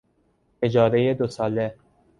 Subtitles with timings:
[0.61, 1.75] اجارهی دوساله